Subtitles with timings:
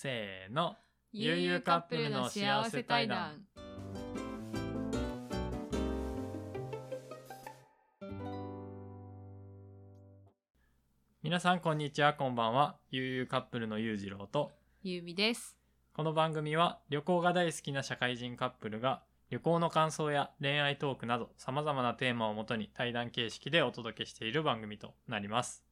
[0.00, 0.76] せーの。
[1.12, 3.42] 悠々カップルの幸せ対談。
[11.20, 12.76] 皆さんこんにちは、こんばんは。
[12.92, 14.52] 悠々カップルの裕次郎と、
[14.84, 15.56] ゆうみです。
[15.92, 25.67] この番組は旅行が大好きな社会人カップルが旅行の感想や恋愛トークなど様々なテーマをもとに対談形式でお届けしている番組となります。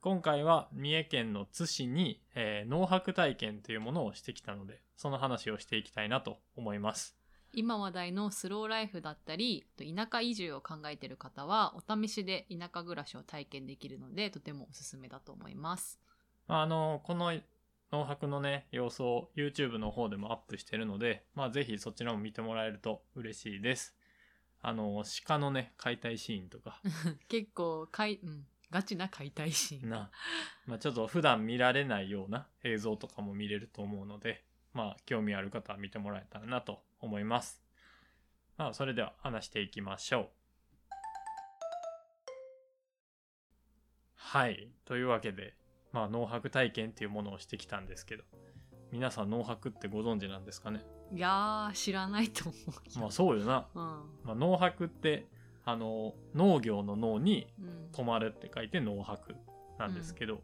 [0.00, 7.16] 今回は三重県の津市に、えー農泊体験というものをしてきたので、その話をしていきたいなと思います。
[7.52, 15.98] 今話題のスローライフだったり、田舎移住を考えている方は、お試しで田舎暮らしを体験できるので、とてもおすすめだと思います。
[16.46, 17.32] まあ、あの、この
[17.92, 23.96] 農泊のね、様子を YouTube の方でもアップしてるので、まあ、ぜひそちらも見てもらえると嬉しいです。
[24.60, 26.80] あの、鹿のね、解体シーンとか、
[27.28, 29.88] 結構、かい、うん、ガチな解体シーン。
[29.88, 30.10] な、
[30.66, 37.62] まあ、ちょっと普段見られないような映像とかも見れると思うので、まあ、興味ある方は見てもらえたらなと思います。
[38.58, 40.28] まあ、それでは話していきましょう。
[44.14, 44.68] はい。
[44.84, 45.54] というわけで、
[45.92, 48.24] まあ、農泊体験っていうものをしてきたんですけど、
[48.92, 50.84] 皆さん農泊ってご存知なんですかね？
[51.14, 52.52] いやー、知らないと思
[52.96, 53.00] う。
[53.00, 53.68] まあ、そうよな。
[53.74, 53.82] うん。
[54.22, 55.24] まあ、農泊って、
[55.66, 57.76] あの、農業の農にうん。
[57.92, 59.34] 泊まるって書いて農泊
[59.78, 60.42] なんですけど、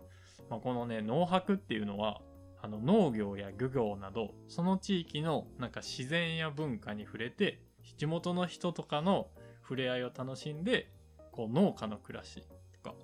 [0.48, 2.23] まあ、このね農泊っていうのは
[2.62, 7.61] あの農業や漁業などその地域のなんか自然や文化に触れて
[7.98, 9.29] 地元の人とかの
[9.62, 10.91] 触れ合いを楽しんで
[11.33, 12.42] こう農家の暮らし
[12.73, 12.97] とか、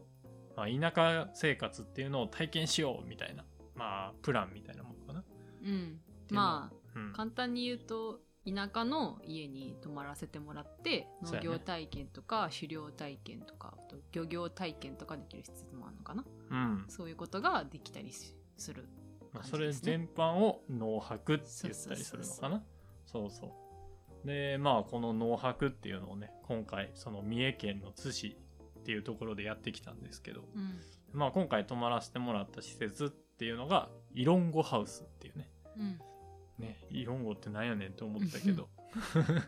[0.56, 3.44] まあ、田舎生活っていうのを体験しようみたいな
[3.74, 5.24] まあプランみたいなものかな。
[5.62, 6.00] うん。
[6.30, 8.20] まうんあ、簡単に言うと、
[8.54, 16.24] 田舎の家に泊まらせてもらって農業体験とか狩猟体験とかあと漁業体験とかできる施設もあるのかな？
[16.50, 16.84] うん。
[16.88, 18.88] そういうことができたりしする
[19.32, 19.98] まあ、それ感じですね。
[19.98, 22.62] 全般を農泊って言ったりするのかな？
[23.06, 23.46] そうそ
[24.24, 28.36] うでまあこの農泊っていうのをね今回その三重県の津市
[28.80, 30.80] っていうところでやってきたんですけど、うん。
[31.12, 36.00] まあ今回泊まらせてもらった施設っていうのがイロンゴハウスっていうねうん
[36.58, 36.78] ね。
[36.90, 38.68] イロンゴってなんやねんって思ったけど。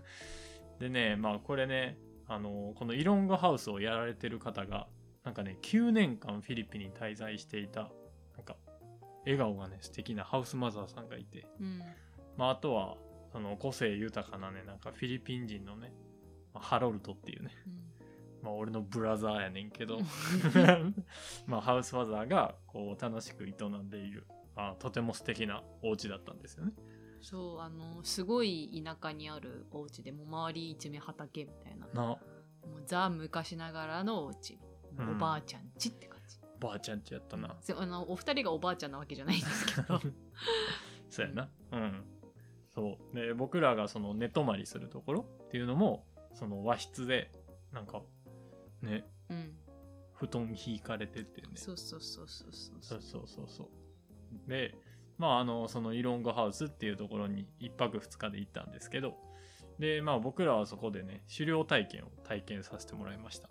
[0.79, 4.89] でねまあこれねあのこのイロンゴハウスをやられてる方が
[5.25, 7.91] なんかね9年間フィリピンに滞在していた
[8.37, 8.57] なんか
[9.25, 11.83] 笑顔がね素敵なハウスマザーさんがいて、うん。
[12.37, 12.97] まあ、あとは
[13.33, 15.93] その個性豊かなねなんかフィリピン人のね、
[16.55, 17.51] まあハロルトっていうね。
[18.43, 19.99] まあ俺のブラザーやねんけど。
[21.47, 26.73] まあハウスマザーがこう楽しく営んでいる、まあ、とても素敵なお家だったんですよね
[27.21, 32.19] そうあのすごい田舎にあるお家でもう周り一面畑みたいななも
[32.79, 34.59] うザ昔ながらのお家
[34.99, 40.01] うんおばあちゃんちって感じ、ばあちゃんちやったなそうあのお二人がおばあちゃんなわけじゃないんですけど
[41.11, 41.49] そうやな。
[41.73, 42.05] うん。
[42.73, 43.17] そう。
[43.17, 47.33] で、僕らがその寝泊まりするところっていうのも、その和室で、
[47.73, 48.03] なんか、
[48.81, 49.53] ね、うん
[50.15, 51.49] 布団引かれてってね。
[51.55, 54.49] そうそうそうそうそうそうそうそうそう。
[54.49, 54.75] で、
[55.21, 59.19] まあ、あの、そのイロンゴハウスっていうところに一泊二日で行ったんですけど、
[59.79, 63.51] で、まあ僕らはそこでね、狩猟体験を体験させてもらいました。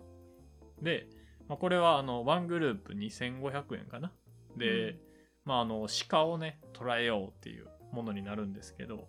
[0.82, 1.06] で、
[1.46, 4.12] まあこれはあの、ワングループ2500円かな？
[4.56, 5.00] で、うん
[5.44, 9.08] まああの、鹿をね、捕らえようっていうものになるんですけど、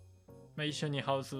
[0.54, 1.34] まあ一緒にハウス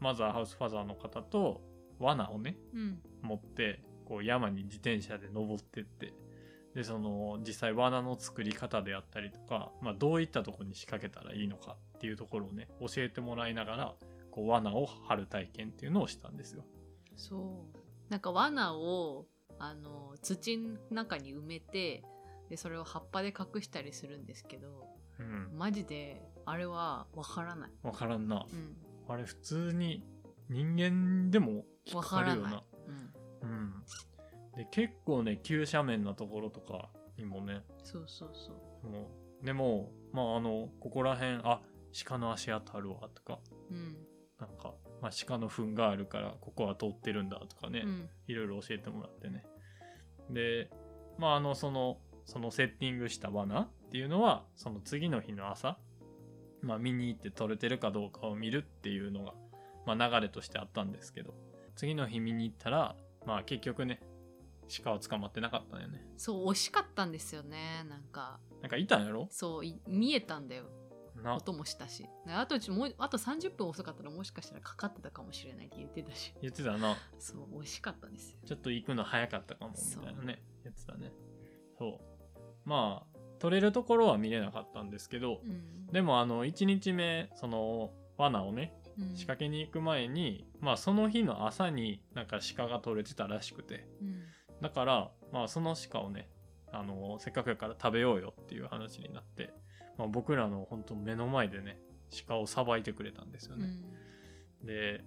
[0.00, 1.60] マザー、ハウスファザーの方と
[1.98, 6.14] 罠をね、うん持ってこう山に自転車で登ってって
[6.74, 13.94] でその実際罠の作り方であったりとか、まあ、どういったところに仕掛けたらいいのかっていうところをね教えてもらいながら
[14.30, 16.64] こう罠を張る体験っていうのをしたんですよ。
[17.16, 18.10] そう。
[18.10, 19.26] なんか罠を
[19.58, 22.02] あの土の中に埋めて
[22.48, 24.86] でそれを葉っぱで隠したりするんですけど
[25.18, 28.46] うん、マジであれはわからない、分からんな。
[28.52, 28.76] うん、
[29.08, 30.04] あれ普通に
[30.48, 32.42] 人間でも引っかかるよな。
[32.42, 32.62] わから
[33.42, 33.74] うん、うん、
[34.56, 38.52] で結構ね急斜面なところとかにもねそうそうそ
[38.84, 38.88] う。
[38.88, 39.10] も
[39.42, 41.60] うでもまああのここら辺あ
[42.06, 43.38] 鹿の足跡あるわとか
[43.70, 43.96] うん。
[44.40, 48.08] なんか、まあ、鹿の糞があるからここは通ってるんだとかね、うん。
[48.26, 49.44] いろいろ教えてもらってね。
[50.30, 50.70] で
[51.18, 55.76] まああのそのそのセッティングした罠っていうのはその次の日の朝、
[56.62, 59.34] まあ、見に行って撮れてるかどうかを見るっていうのが、
[59.86, 61.34] まあ、流れとしてあったんですけど
[61.76, 62.94] 次の日見に行ったら
[63.26, 64.00] まあ結局ね
[64.82, 66.04] 鹿は捕まってなかったんだよね。
[66.16, 68.38] そう惜しかったんですよねなんか。
[68.60, 69.26] なんかいたんやろ？
[69.30, 70.64] そうい見えたんだよ。
[71.22, 71.36] な。
[71.36, 72.06] 音もしたし。
[72.26, 76.34] であともうあと30分遅かったらもしかしたらかかってたかもしれないって言ってたし。
[76.40, 76.96] 言ってたな。
[77.18, 78.38] そう惜しかったんですよ。
[78.46, 80.42] ちょっと行くの早かったかもみたいなね。
[80.64, 81.12] 言ってたね。
[81.78, 82.38] そう。
[82.64, 85.86] まあ取れるところは見れなかったんですけど、うん。
[85.92, 89.16] でもあの1日目その罠をねうん。
[89.16, 93.86] 仕掛けに行く前に、まあその日の朝になんか鹿が取れてたらしくて。
[94.00, 94.11] うん
[94.62, 96.28] だからまあその鹿をね
[96.70, 99.52] あのせっかくやから食べようよっていう話になって、
[99.98, 101.78] まあ、僕らの本当目の前でね
[102.26, 103.66] 鹿をさばいてくれたんですよね、
[104.62, 104.66] うん。
[104.66, 105.04] で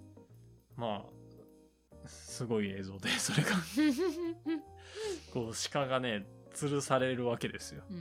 [0.75, 3.49] まあすごい映像で それが。
[5.33, 7.83] こう鹿がね吊るされるわけですよ。
[7.89, 7.93] う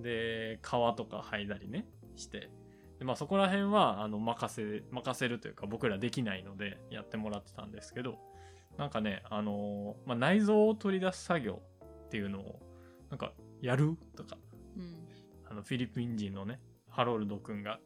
[0.00, 0.02] ん。
[0.02, 1.86] で皮とか剥いだりね
[2.16, 2.50] して。
[2.98, 8.18] で、まあ、そこら辺はあの任せ任せるというか僕らできないのでやってもらってたんですけど
[8.78, 11.62] なんかね、あのーまあ、内臓を取り出す作業
[12.06, 12.60] っていうのを
[13.10, 14.36] なんかやるとか
[14.76, 15.06] うん。
[15.50, 17.78] あのフィリピン人のねハロルド君が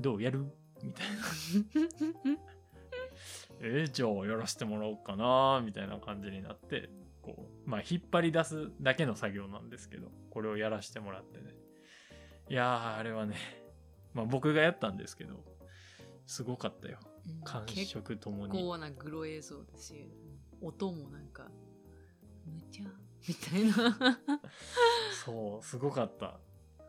[0.00, 0.46] どうやる？
[0.82, 2.38] みたいな。
[3.60, 6.90] えー、じゃあやらせてもらおうかなみたいな感じになって
[7.22, 11.54] こうまあ引っ張り出すだけの作業なんですけどこれをやらせてもらってね。
[12.48, 13.36] いやーあれはね
[14.12, 15.44] まあ僕がやったんですけど
[16.26, 16.98] すごかったよ。
[17.02, 17.13] うん
[17.44, 18.52] 感結触ともに。
[18.52, 20.10] 構なグロ映像だし
[20.60, 21.44] 音もなんか
[22.46, 22.84] むちゃ
[23.26, 24.18] みたいな。
[25.24, 26.38] そうすごかった。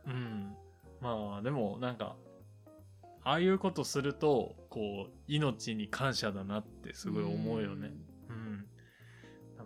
[0.05, 0.55] うん。
[1.01, 2.15] まあでもなんか
[3.23, 7.91] ああいうことするとこう命に感謝だなってすごい思うよね。
[8.29, 8.67] うん。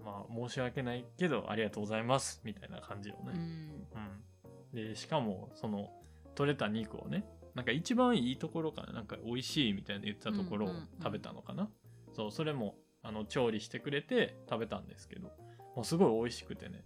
[0.03, 3.31] まあ申し訳ないけどありがとうございますみたいな感じよね。
[3.33, 3.39] うん。
[3.39, 5.91] うん、でしかもその
[6.35, 7.25] 取れた肉をね
[7.59, 8.93] なんか一番いいところかな。
[8.93, 10.87] なんか美味しいみたいな言ってたところをうんうんうん。
[11.03, 11.69] 食べたのかな、
[12.13, 15.27] そうそれもあの調理してくれて食べたんですけど
[15.75, 16.85] もうすごい美味しくてね。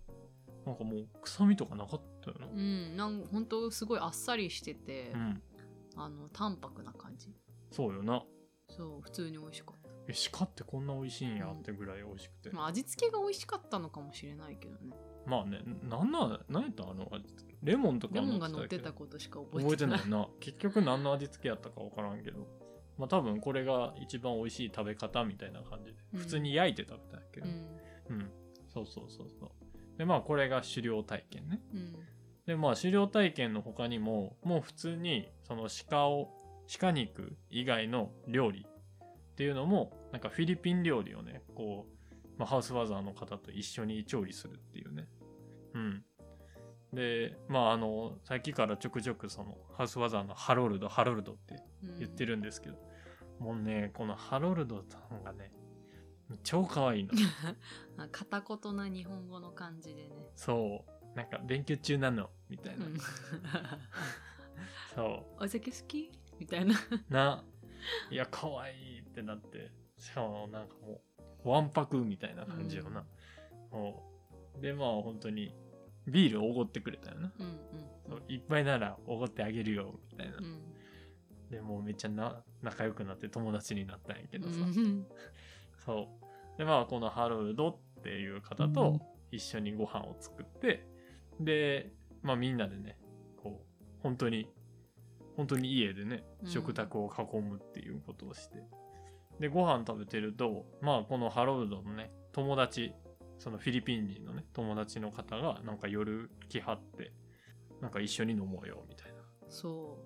[0.66, 2.48] なんかもう臭みとかなかったよな。
[2.48, 5.44] うんなん本当すごいあっさりしてて、うん。
[5.96, 7.36] あの淡白な感じ。
[7.70, 8.24] そうよな。
[8.68, 9.90] そう普通に美味しかった。
[10.08, 16.84] え鹿ってこんな美味しいんやってぐらい美味しくて、まあ味付けが美味しかったのかもしれないけどねまあねなんなんなんやった？
[16.84, 20.28] あの味付けレモンとかレモンが乗ってたことしか覚え覚えててなないいな。
[20.40, 22.48] 結局何の味付けやったか分からんけど。
[22.98, 25.98] まあ多分これが一番美味しい食べ方みたいな感じで。
[26.14, 26.20] うん。
[26.20, 27.48] 普通に焼いて食べたんやけど。
[27.48, 28.16] うん。
[28.16, 28.32] うん、
[28.74, 29.98] そうそうそうそう。
[29.98, 31.62] でまあこれが狩猟体験ね。
[31.74, 31.96] うん。
[32.46, 36.34] でまあ狩猟体験の他にももう普通にその鹿を
[36.80, 41.93] 鹿肉以外の料理っていうのもなんかフィリピン料理をねこう、
[42.38, 45.08] まあ、ハウスファザーの方と一緒に調理するっていうね。
[45.74, 46.04] うん。
[46.94, 52.76] でまああのさっきからちょくちょくそのハウスファザーのハロルドハロルドってうん言ってるんですけど、
[53.40, 55.52] もうねこのハロルドさんがね
[56.44, 57.12] 超可愛いの。
[57.98, 61.18] あ片言な日本語の感じでね、そう。
[61.18, 62.98] なんか勉強中なのみたいな、うん、
[64.96, 66.12] そお酒好き？
[66.40, 66.76] みたいな。
[66.76, 67.44] うな。
[68.10, 69.72] いや可愛いってなって。
[69.98, 71.02] しかもなんかもう
[71.44, 73.06] わんぱくみたいな感じよな、
[73.72, 74.04] も
[74.58, 75.54] うでまあ本当に
[76.08, 77.34] ビールおごってくれたよな。
[77.40, 77.60] うん
[78.08, 80.60] そういっぱいならおごってあげるよみたいな、うん。
[81.50, 85.06] でもうめっちゃな仲良くなって友達になったんやけどさ、うん
[85.86, 86.10] そ
[86.56, 86.58] う。
[86.58, 89.00] で、まあ、このハロルドっていう方と
[89.32, 90.88] 一緒にご飯を作って、
[91.40, 91.92] で、
[92.22, 92.98] まあみんなでね、
[93.38, 94.48] こう、本当に、
[95.36, 96.48] 本当に家でね、うん。
[96.48, 98.64] 食卓を囲むっていうことをして、
[99.40, 102.94] で、ご飯食べてると、まあこのハロルドのね、友達、
[103.38, 107.12] そのフィリピン人のね、友達の方がなんか夜来はって、
[107.82, 109.18] なんか一緒に飲もうよ、みたいな。
[109.50, 109.98] そ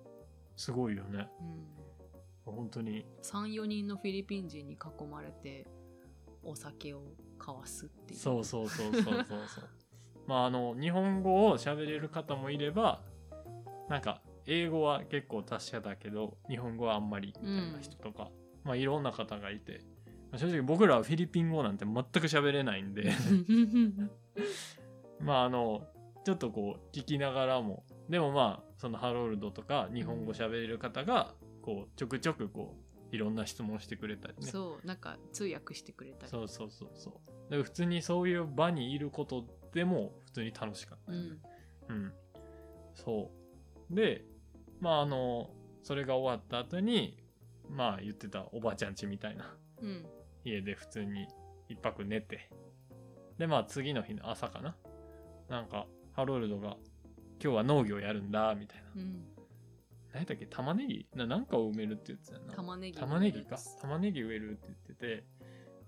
[0.56, 1.28] すごいよね。
[2.46, 3.06] う、うん、本当に。
[3.22, 5.66] 34人のフィリピン人に囲まれて
[6.42, 7.02] お酒を
[7.38, 9.68] 交わすっていうそうそうそうそうそうそう。
[10.26, 13.02] まああの日本語を喋れる方もいれば
[13.88, 18.30] なんか英語は結構達者だけど日本語はあんまりみたいな人とか、
[18.68, 19.80] まあいろんな方がいて、
[20.30, 23.12] まあ正直僕らはフィリピン語なんて全く喋れないんで
[25.20, 25.86] まああの
[26.24, 32.76] ちょっとこう聞きながらもでもまあそのハロルドとか日本語喋れる方がこうちょくちょくこ
[33.12, 37.50] ういろんな質問してくれたりねそうなんか通訳してくれたりそうそうそうそう。
[37.50, 41.24] で普通にそういう場にいることでも普通に楽しかったよね。
[41.24, 41.48] うん
[41.88, 42.12] うん。
[42.94, 43.30] そ
[43.90, 43.94] う。
[43.94, 44.24] で、
[44.80, 45.50] まああの、
[45.82, 47.16] それが終わった後に、
[47.68, 49.54] まあ言ってたおばあちゃん家みたいな。
[49.82, 50.06] うん。
[50.44, 51.26] 家で普通に
[51.68, 52.50] 一泊寝て。
[53.38, 54.76] で、まあ次の日の朝かな。
[55.48, 56.76] なんか、ハロルドが
[57.42, 59.02] 今日は農業やるんだ、みたいな。
[59.02, 59.24] うん。
[60.12, 60.46] 何やったっけ？
[60.46, 61.06] 玉ねぎ？
[61.14, 62.54] ななんかを埋めるって言ってたよな。
[62.54, 62.98] 玉ねぎ。
[62.98, 63.58] 玉ねぎか。
[63.80, 65.24] 玉ねぎ植えるって言ってて。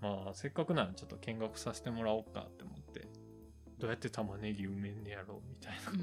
[0.01, 3.09] まあせっかくならちょっと見学させてもらおうかって思って。
[3.79, 5.93] どうやって玉ねぎ埋めんねやろうみたいな。
[5.93, 5.99] うん。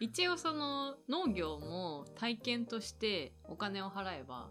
[0.00, 4.50] 一応その農業も体験としてお金を払えば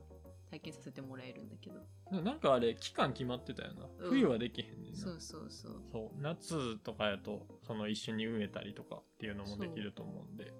[0.52, 2.22] 体験させてもらえるんだけど。
[2.22, 4.10] なんかあれ期間決まってたよな、うん。
[4.10, 5.00] 冬はできへんねんな。
[5.00, 5.82] そうそうそう。
[5.90, 6.22] そう。
[6.22, 10.54] 夏とかやとその一緒に植えたりとかっていうのもできると思うんで。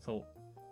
[0.00, 0.24] そう。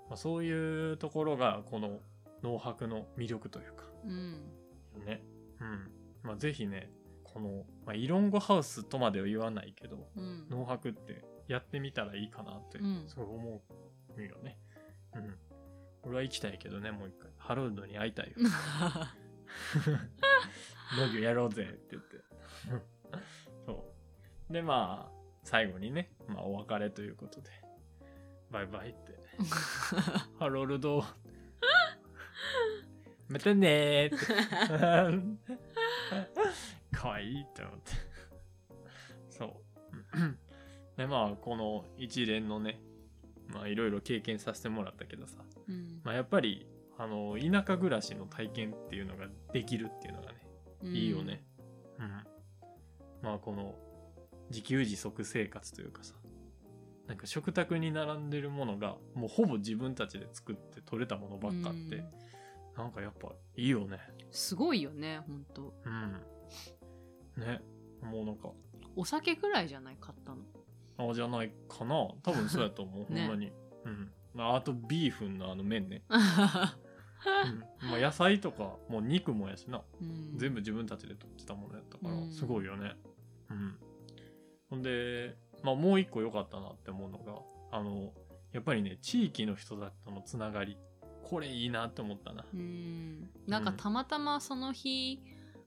[0.09, 2.01] まあ、そういうところがこの
[2.43, 3.85] 農泊の魅力というか。
[4.05, 5.05] うん。
[5.07, 5.23] ね。
[5.61, 5.91] うん。
[6.25, 6.91] まあぜひね
[7.23, 10.49] この、まあ、イロンゴハウスとまでは言わないけどうん。
[10.51, 13.05] 農泊ってやってみたらいいかなってうん。
[13.07, 13.63] すごい思
[14.17, 14.59] うよね。
[15.15, 15.48] うん
[16.03, 18.35] 俺は行きたいけどねもう一回ハロルドに会いたいよ
[20.97, 22.17] 農業やろうぜって言って。
[23.67, 23.85] そ
[24.49, 24.53] う。
[24.53, 25.13] で、まあ、
[25.43, 27.51] 最後にね、まあ、お別れということで、
[28.51, 29.19] バイバイって。
[30.39, 31.05] ハロルド。
[33.29, 34.27] またねーって。
[36.97, 37.93] かわいいって思って。
[39.29, 39.53] そう。
[40.97, 42.81] で、まあ、この一連のね、
[43.49, 50.47] まあ、いろいろ経験させてもらったけどさ、うんまあ、やっぱり、あの、田舎暮らしの体験っていうのができるっていうのがね、
[50.83, 51.45] いいよね。
[51.99, 52.09] うん。
[53.23, 53.75] まあこの
[54.51, 56.15] 自給自足生活というかさ、
[57.07, 62.05] なんか食卓に並んでるものがもうほぼ自分たちで作って取れたものばっかって、うん
[62.79, 63.99] なんかやっぱいいよね。
[64.31, 66.13] すごいよねほんとうん。
[67.37, 67.61] ね。
[68.01, 68.53] もうなんか、
[68.95, 71.11] お酒ぐらいじゃない買ったの？
[71.11, 72.09] あじゃないかな。
[72.23, 73.07] 多分そうやと思う。
[73.13, 73.53] ねほんまに。
[73.85, 74.13] うん。
[74.35, 76.03] まああとビーフンのあの麺ね。
[76.11, 77.89] うん。
[77.91, 79.83] まあ野菜とかもう肉もやしな。
[80.01, 82.97] うん全部自分たちで取ってたものやったから、うんすごいよね。
[83.51, 83.79] うん。
[84.71, 87.43] ほんで、まあもう一個良かったなって思うのが、
[87.73, 88.13] あの、
[88.53, 90.79] やっぱりね、地域の人たちとのつながり。
[91.25, 92.45] これいいなって思ったな。
[92.55, 95.21] うんなんかたまたまその日、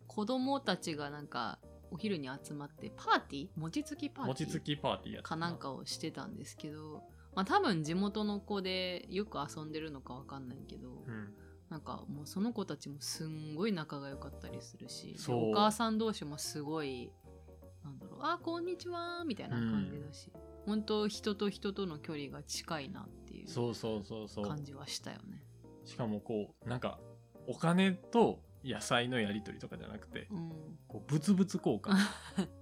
[0.07, 1.59] 子供たちがなんか
[1.91, 3.49] お昼に集まってパーティー？
[3.57, 4.47] 餅つきパーティー？
[4.47, 7.03] 餅つきパーティーやったかなんかをしてたんですけど、
[7.35, 11.33] まあ多分地元の子でよく遊んでるのかわかんないけど、うん。
[11.69, 17.13] なんかもうその子たちもすんごい仲が良かったりするしお母さん同士もすごい
[17.81, 20.29] なんだろうあこんにちはみたいな感じだし、
[20.65, 24.45] 本当人と人との距離が近いなっていうそうそうそうそう。
[24.45, 25.43] 感じはしたよね。
[25.85, 26.99] しかもこう、なんか、
[27.47, 30.51] お金と野菜のやり取りとかじゃなくて、うん、
[30.87, 31.95] こう、物々交換。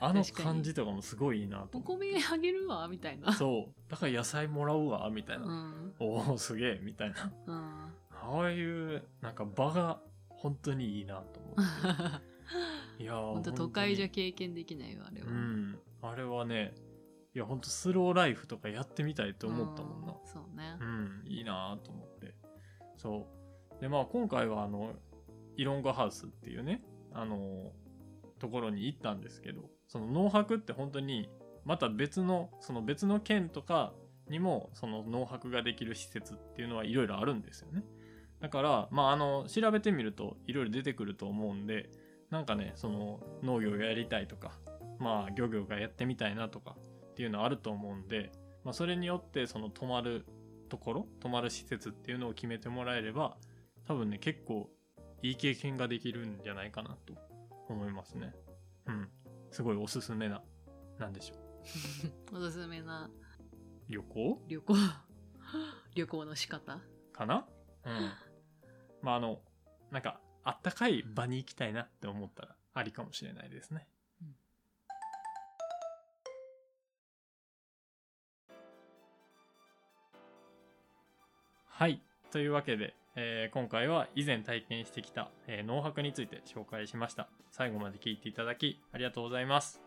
[0.00, 1.80] あの感じとかもすごいいいなとお。
[1.80, 3.32] 米あげるわみたいな。
[3.32, 3.90] そう。
[3.90, 5.44] だから野菜もらうわ、みたいな。
[5.46, 7.32] うんおおすげえ、みたいな。
[7.46, 12.22] うんああいう、なんか場が本当にいいなと思って。
[13.02, 15.28] いやー本当都会じゃ本経験できないよあれは。
[15.28, 15.78] うん。
[16.02, 16.74] あれはね、
[17.34, 20.12] いや、本当スローライフとかやってみたいと思ったもんな。
[20.12, 20.84] うんそうねう。
[20.84, 22.34] ん、いいなと思って。
[22.96, 23.26] そ
[23.78, 23.80] う。
[23.80, 24.94] で、まあ今回はあの、
[25.56, 27.72] イロンゴハウスっていうね、あの、
[28.38, 31.28] ところに行ったんですけど、その農泊って本当に、
[31.64, 33.92] また別の、その別の県とか
[34.28, 37.84] にも、その農泊ができる施設っていうのはいろいろあるんですよね。
[38.40, 41.90] だから、まああの、調べてみるといろいろ出てくると思うんで、
[42.30, 44.52] なんかね、その農業やりたいとか、
[44.98, 46.76] まあ漁業がやってみたいなとか
[47.10, 48.32] っていうのはあると思うんで、
[48.64, 50.26] まあそれによってその泊まる
[50.68, 53.36] ところ泊まる施設っていうのを決めてもらえれば
[53.86, 54.68] 多分ね結構
[55.22, 57.14] いい経験ができるんじゃないかなと
[57.72, 58.34] 思いますね。
[58.86, 59.08] うん。
[59.50, 60.42] すごいおすすめな
[60.98, 61.34] なんでしょ
[62.32, 62.36] う。
[62.36, 63.10] おすすめな。
[63.88, 64.42] 旅行？
[64.48, 64.74] 旅行。
[65.94, 66.80] 旅行の仕方。
[67.12, 67.46] かな？
[67.84, 68.12] うん。
[69.02, 69.40] まああの
[69.90, 73.88] なんかあったかい場に行きたいなって思ったらありかもしれないですね。
[74.22, 74.36] うん。
[81.64, 82.02] はい。
[82.30, 87.28] というわけで、えー今回は以前体験してきた、えー農泊について紹介しました。
[87.50, 89.80] 最後まで聞いていただきありがとうございます。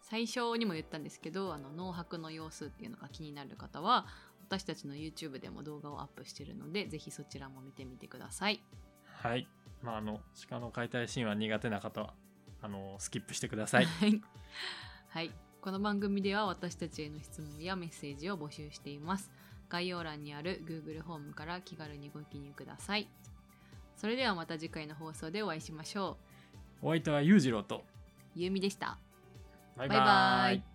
[0.00, 4.06] 最初にも言ったんですけどあの農泊の様子っていうのが気になる方は
[4.48, 8.62] 私たちの YouTube でも動画をアップしてるのでぜひそちらも見てみてください。
[9.04, 9.46] はい。
[9.82, 12.14] まあ、あの、鹿の解体シーンは苦手な方は、
[12.62, 13.86] あの、スキップしてください。
[15.08, 15.30] はい。
[15.62, 19.30] この番組では私たちへの質問やメッセージを募集しています
[19.72, 23.08] 概要欄にある Google ホームから気軽にご記入ください。
[23.96, 26.18] それではまた次回の放送でお会いしましょ
[26.82, 27.80] お相手は裕次郎と、う
[28.34, 28.98] ゆうみでした。
[29.76, 29.88] バイ。
[29.88, 30.71] バイバイ